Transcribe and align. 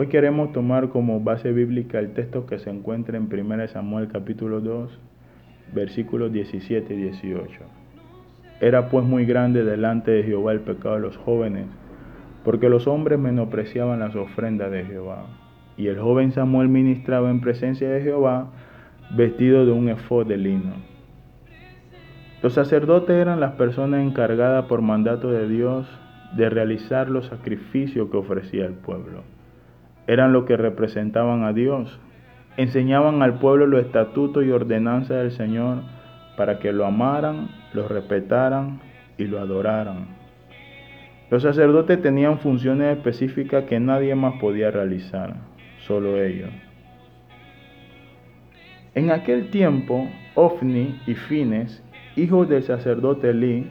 Hoy 0.00 0.06
queremos 0.06 0.50
tomar 0.52 0.88
como 0.88 1.20
base 1.20 1.52
bíblica 1.52 1.98
el 1.98 2.14
texto 2.14 2.46
que 2.46 2.58
se 2.58 2.70
encuentra 2.70 3.18
en 3.18 3.28
1 3.30 3.68
Samuel 3.68 4.08
capítulo 4.08 4.62
2, 4.62 4.98
versículos 5.74 6.32
17 6.32 6.94
y 6.94 7.02
18. 7.02 7.60
Era 8.62 8.88
pues 8.88 9.04
muy 9.04 9.26
grande 9.26 9.62
delante 9.62 10.10
de 10.10 10.22
Jehová 10.22 10.52
el 10.52 10.60
pecado 10.60 10.94
de 10.94 11.02
los 11.02 11.18
jóvenes, 11.18 11.66
porque 12.46 12.70
los 12.70 12.86
hombres 12.86 13.18
menospreciaban 13.18 14.00
las 14.00 14.16
ofrendas 14.16 14.70
de 14.70 14.86
Jehová. 14.86 15.26
Y 15.76 15.88
el 15.88 16.00
joven 16.00 16.32
Samuel 16.32 16.70
ministraba 16.70 17.30
en 17.30 17.42
presencia 17.42 17.90
de 17.90 18.00
Jehová 18.00 18.52
vestido 19.14 19.66
de 19.66 19.72
un 19.72 19.90
efod 19.90 20.26
de 20.26 20.38
lino. 20.38 20.72
Los 22.42 22.54
sacerdotes 22.54 23.16
eran 23.16 23.38
las 23.38 23.52
personas 23.52 24.00
encargadas 24.00 24.64
por 24.64 24.80
mandato 24.80 25.30
de 25.30 25.46
Dios 25.46 25.86
de 26.38 26.48
realizar 26.48 27.10
los 27.10 27.26
sacrificios 27.26 28.08
que 28.08 28.16
ofrecía 28.16 28.64
el 28.64 28.72
pueblo 28.72 29.39
eran 30.10 30.32
los 30.32 30.44
que 30.44 30.56
representaban 30.56 31.44
a 31.44 31.52
Dios. 31.52 32.00
Enseñaban 32.56 33.22
al 33.22 33.38
pueblo 33.38 33.68
los 33.68 33.86
estatutos 33.86 34.44
y 34.44 34.50
ordenanzas 34.50 35.18
del 35.18 35.30
Señor 35.30 35.82
para 36.36 36.58
que 36.58 36.72
lo 36.72 36.84
amaran, 36.84 37.48
lo 37.74 37.86
respetaran 37.86 38.80
y 39.18 39.26
lo 39.26 39.38
adoraran. 39.38 40.08
Los 41.30 41.44
sacerdotes 41.44 42.02
tenían 42.02 42.40
funciones 42.40 42.96
específicas 42.96 43.66
que 43.66 43.78
nadie 43.78 44.16
más 44.16 44.34
podía 44.40 44.72
realizar, 44.72 45.36
solo 45.86 46.20
ellos. 46.20 46.50
En 48.96 49.12
aquel 49.12 49.50
tiempo, 49.50 50.08
Ofni 50.34 51.00
y 51.06 51.14
Fines, 51.14 51.84
hijos 52.16 52.48
del 52.48 52.64
sacerdote 52.64 53.30
Eli, 53.30 53.70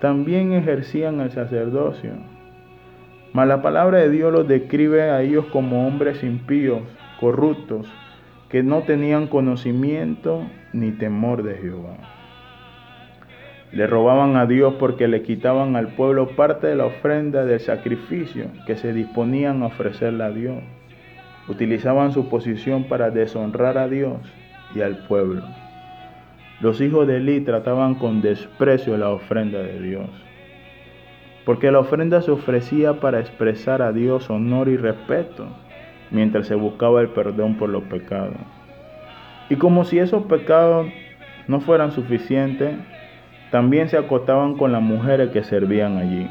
también 0.00 0.54
ejercían 0.54 1.20
el 1.20 1.30
sacerdocio 1.30 2.33
mas 3.34 3.48
la 3.48 3.62
palabra 3.62 3.98
de 3.98 4.10
Dios 4.10 4.32
los 4.32 4.46
describe 4.46 5.02
a 5.10 5.20
ellos 5.20 5.46
como 5.46 5.88
hombres 5.88 6.22
impíos, 6.22 6.82
corruptos, 7.18 7.92
que 8.48 8.62
no 8.62 8.82
tenían 8.82 9.26
conocimiento 9.26 10.46
ni 10.72 10.92
temor 10.92 11.42
de 11.42 11.56
Jehová. 11.56 11.96
Le 13.72 13.88
robaban 13.88 14.36
a 14.36 14.46
Dios 14.46 14.74
porque 14.78 15.08
le 15.08 15.22
quitaban 15.22 15.74
al 15.74 15.88
pueblo 15.88 16.28
parte 16.36 16.68
de 16.68 16.76
la 16.76 16.86
ofrenda 16.86 17.44
del 17.44 17.58
sacrificio 17.58 18.46
que 18.68 18.76
se 18.76 18.92
disponían 18.92 19.64
a 19.64 19.66
ofrecerle 19.66 20.22
a 20.22 20.30
Dios. 20.30 20.62
Utilizaban 21.48 22.12
su 22.12 22.28
posición 22.28 22.84
para 22.84 23.10
deshonrar 23.10 23.78
a 23.78 23.88
Dios 23.88 24.18
y 24.76 24.80
al 24.80 24.98
pueblo. 25.08 25.42
Los 26.60 26.80
hijos 26.80 27.08
de 27.08 27.16
Eli 27.16 27.40
trataban 27.40 27.96
con 27.96 28.22
desprecio 28.22 28.96
la 28.96 29.10
ofrenda 29.10 29.58
de 29.58 29.80
Dios 29.80 30.08
porque 31.44 31.70
la 31.70 31.80
ofrenda 31.80 32.22
se 32.22 32.30
ofrecía 32.30 33.00
para 33.00 33.20
expresar 33.20 33.82
a 33.82 33.92
Dios 33.92 34.30
honor 34.30 34.68
y 34.68 34.76
respeto, 34.76 35.46
mientras 36.10 36.46
se 36.46 36.54
buscaba 36.54 37.00
el 37.00 37.08
perdón 37.08 37.56
por 37.56 37.68
los 37.68 37.84
pecados. 37.84 38.36
Y 39.50 39.56
como 39.56 39.84
si 39.84 39.98
esos 39.98 40.24
pecados 40.24 40.86
no 41.48 41.60
fueran 41.60 41.92
suficientes, 41.92 42.76
también 43.50 43.88
se 43.88 43.98
acotaban 43.98 44.56
con 44.56 44.72
las 44.72 44.82
mujeres 44.82 45.30
que 45.30 45.44
servían 45.44 45.98
allí. 45.98 46.28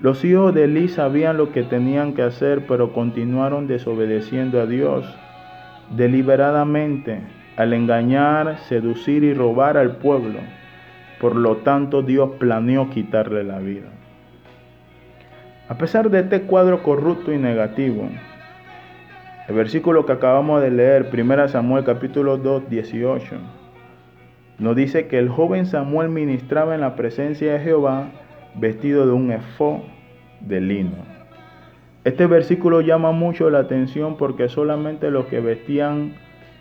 Los 0.00 0.24
hijos 0.24 0.52
de 0.52 0.64
Elí 0.64 0.88
sabían 0.88 1.36
lo 1.36 1.52
que 1.52 1.62
tenían 1.62 2.14
que 2.14 2.22
hacer, 2.22 2.66
pero 2.66 2.92
continuaron 2.92 3.68
desobedeciendo 3.68 4.60
a 4.60 4.66
Dios 4.66 5.06
deliberadamente 5.96 7.20
al 7.56 7.72
engañar, 7.72 8.58
seducir 8.68 9.24
y 9.24 9.34
robar 9.34 9.76
al 9.76 9.96
pueblo. 9.96 10.40
Por 11.22 11.36
lo 11.36 11.58
tanto, 11.58 12.02
Dios 12.02 12.30
planeó 12.40 12.90
quitarle 12.90 13.44
la 13.44 13.60
vida. 13.60 13.86
A 15.68 15.78
pesar 15.78 16.10
de 16.10 16.18
este 16.18 16.42
cuadro 16.42 16.82
corrupto 16.82 17.32
y 17.32 17.38
negativo, 17.38 18.08
el 19.46 19.54
versículo 19.54 20.04
que 20.04 20.10
acabamos 20.10 20.60
de 20.60 20.72
leer, 20.72 21.08
1 21.12 21.46
Samuel 21.46 21.84
capítulo 21.84 22.38
2, 22.38 22.68
18, 22.68 23.36
nos 24.58 24.74
dice 24.74 25.06
que 25.06 25.20
el 25.20 25.28
joven 25.28 25.66
Samuel 25.66 26.08
ministraba 26.08 26.74
en 26.74 26.80
la 26.80 26.96
presencia 26.96 27.52
de 27.52 27.60
Jehová 27.60 28.08
vestido 28.56 29.06
de 29.06 29.12
un 29.12 29.30
efó 29.30 29.80
de 30.40 30.60
lino. 30.60 31.04
Este 32.02 32.26
versículo 32.26 32.80
llama 32.80 33.12
mucho 33.12 33.48
la 33.48 33.60
atención 33.60 34.16
porque 34.16 34.48
solamente 34.48 35.12
los 35.12 35.26
que 35.26 35.38
vestían 35.38 36.14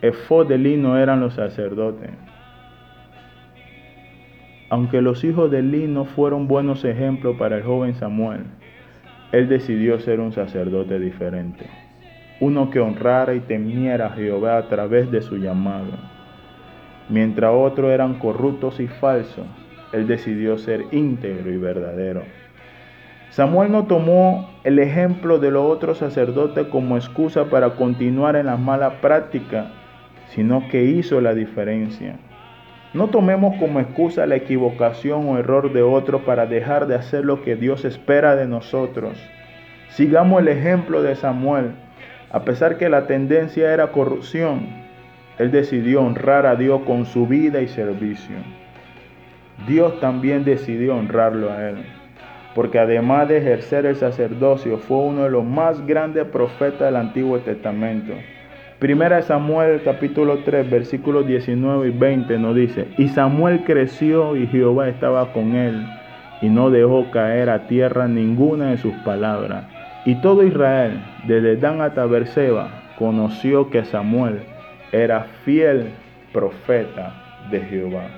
efó 0.00 0.46
de 0.46 0.56
lino 0.56 0.96
eran 0.96 1.20
los 1.20 1.34
sacerdotes. 1.34 2.08
Aunque 4.68 5.00
los 5.00 5.22
hijos 5.22 5.50
de 5.50 5.62
Lino 5.62 6.04
fueron 6.06 6.48
buenos 6.48 6.84
ejemplos 6.84 7.36
para 7.36 7.58
el 7.58 7.62
joven 7.62 7.94
Samuel, 7.94 8.44
él 9.30 9.48
decidió 9.48 10.00
ser 10.00 10.18
un 10.18 10.32
sacerdote 10.32 10.98
diferente, 10.98 11.66
uno 12.40 12.70
que 12.70 12.80
honrara 12.80 13.34
y 13.34 13.40
temiera 13.40 14.06
a 14.06 14.10
Jehová 14.10 14.56
a 14.58 14.68
través 14.68 15.10
de 15.12 15.22
su 15.22 15.36
llamado. 15.36 15.92
Mientras 17.08 17.52
otros 17.54 17.92
eran 17.92 18.18
corruptos 18.18 18.80
y 18.80 18.88
falsos, 18.88 19.46
él 19.92 20.08
decidió 20.08 20.58
ser 20.58 20.86
íntegro 20.90 21.52
y 21.52 21.58
verdadero. 21.58 22.22
Samuel 23.30 23.70
no 23.70 23.84
tomó 23.84 24.50
el 24.64 24.80
ejemplo 24.80 25.38
de 25.38 25.52
los 25.52 25.64
otros 25.64 25.98
sacerdotes 25.98 26.66
como 26.68 26.96
excusa 26.96 27.44
para 27.44 27.70
continuar 27.76 28.34
en 28.34 28.46
las 28.46 28.58
malas 28.58 28.94
prácticas, 28.94 29.66
sino 30.28 30.66
que 30.68 30.84
hizo 30.84 31.20
la 31.20 31.34
diferencia. 31.34 32.16
No 32.96 33.08
tomemos 33.08 33.56
como 33.58 33.78
excusa 33.78 34.24
la 34.24 34.36
equivocación 34.36 35.28
o 35.28 35.36
error 35.36 35.70
de 35.70 35.82
otro 35.82 36.24
para 36.24 36.46
dejar 36.46 36.86
de 36.86 36.94
hacer 36.94 37.26
lo 37.26 37.42
que 37.42 37.54
Dios 37.54 37.84
espera 37.84 38.36
de 38.36 38.46
nosotros. 38.46 39.22
Sigamos 39.90 40.40
el 40.40 40.48
ejemplo 40.48 41.02
de 41.02 41.14
Samuel. 41.14 41.72
A 42.32 42.40
pesar 42.46 42.78
que 42.78 42.88
la 42.88 43.06
tendencia 43.06 43.70
era 43.70 43.92
corrupción, 43.92 44.66
él 45.36 45.50
decidió 45.50 46.00
honrar 46.00 46.46
a 46.46 46.56
Dios 46.56 46.80
con 46.86 47.04
su 47.04 47.26
vida 47.26 47.60
y 47.60 47.68
servicio. 47.68 48.36
Dios 49.68 50.00
también 50.00 50.46
decidió 50.46 50.96
honrarlo 50.96 51.52
a 51.52 51.68
él, 51.68 51.84
porque 52.54 52.78
además 52.78 53.28
de 53.28 53.36
ejercer 53.36 53.84
el 53.84 53.96
sacerdocio, 53.96 54.78
fue 54.78 54.96
uno 54.96 55.24
de 55.24 55.30
los 55.30 55.44
más 55.44 55.86
grandes 55.86 56.24
profetas 56.28 56.80
del 56.80 56.96
Antiguo 56.96 57.40
Testamento. 57.40 58.14
Primera 58.78 59.22
Samuel 59.22 59.80
capítulo 59.82 60.40
3 60.44 60.70
versículos 60.70 61.26
19 61.26 61.88
y 61.88 61.90
20 61.92 62.38
nos 62.38 62.54
dice, 62.54 62.86
y 62.98 63.08
Samuel 63.08 63.64
creció 63.64 64.36
y 64.36 64.46
Jehová 64.48 64.90
estaba 64.90 65.32
con 65.32 65.54
él 65.54 65.86
y 66.42 66.50
no 66.50 66.68
dejó 66.68 67.10
caer 67.10 67.48
a 67.48 67.68
tierra 67.68 68.06
ninguna 68.06 68.72
de 68.72 68.76
sus 68.76 68.92
palabras. 68.96 69.64
Y 70.04 70.20
todo 70.20 70.42
Israel, 70.42 71.02
desde 71.26 71.56
Dan 71.56 71.80
hasta 71.80 72.04
Berseba, 72.04 72.92
conoció 72.98 73.70
que 73.70 73.82
Samuel 73.86 74.42
era 74.92 75.26
fiel 75.46 75.92
profeta 76.34 77.14
de 77.50 77.60
Jehová. 77.62 78.08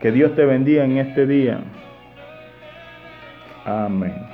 Que 0.00 0.10
Dios 0.10 0.34
te 0.34 0.44
bendiga 0.44 0.84
en 0.84 0.98
este 0.98 1.24
día. 1.24 1.60
Amén. 3.64 4.31